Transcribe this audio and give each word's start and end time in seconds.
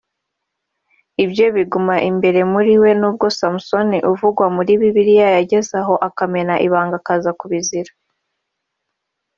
ibye 1.23 1.45
biguma 1.55 1.95
imbere 2.09 2.39
muri 2.51 2.73
we 2.81 2.91
nubwo 2.99 3.25
Samson 3.39 3.89
uvugwa 4.11 4.45
muri 4.55 4.71
Bibiliya 4.81 5.27
yageze 5.37 5.73
aho 5.81 5.93
akamena 6.07 6.53
ibanga 6.65 6.95
akaza 7.01 7.31
no 7.33 7.37
kubizira 7.39 7.91